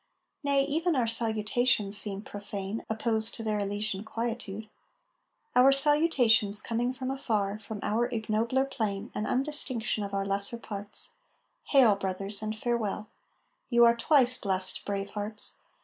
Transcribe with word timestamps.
Nay, 0.43 0.63
even 0.63 0.95
our 0.95 1.05
salutations 1.05 1.95
seem 1.95 2.23
profane, 2.23 2.83
Opposed 2.89 3.35
to 3.35 3.43
their 3.43 3.59
Elysian 3.59 4.03
quietude; 4.03 4.67
Our 5.55 5.71
salutations 5.71 6.59
coming 6.59 6.91
from 6.91 7.11
afar, 7.11 7.59
From 7.59 7.79
our 7.83 8.07
ignobler 8.11 8.65
plane 8.65 9.11
And 9.13 9.27
undistinction 9.27 10.03
of 10.03 10.11
our 10.11 10.25
lesser 10.25 10.57
parts: 10.57 11.11
Hail, 11.65 11.95
brothers, 11.95 12.41
and 12.41 12.57
farewell; 12.57 13.09
you 13.69 13.85
are 13.85 13.95
twice 13.95 14.39
blest, 14.39 14.85
brave 14.85 15.11
hearts. 15.11 15.57